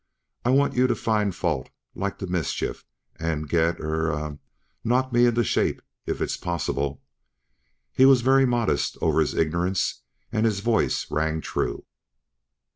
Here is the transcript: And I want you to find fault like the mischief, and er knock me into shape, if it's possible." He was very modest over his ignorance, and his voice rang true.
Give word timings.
And 0.43 0.55
I 0.55 0.57
want 0.57 0.73
you 0.73 0.87
to 0.87 0.95
find 0.95 1.35
fault 1.35 1.69
like 1.93 2.17
the 2.17 2.25
mischief, 2.25 2.83
and 3.17 3.53
er 3.53 4.39
knock 4.83 5.13
me 5.13 5.27
into 5.27 5.43
shape, 5.43 5.79
if 6.07 6.21
it's 6.21 6.37
possible." 6.37 7.03
He 7.93 8.07
was 8.07 8.21
very 8.21 8.47
modest 8.47 8.97
over 8.99 9.19
his 9.19 9.35
ignorance, 9.35 10.01
and 10.31 10.43
his 10.47 10.61
voice 10.61 11.11
rang 11.11 11.39
true. 11.39 11.85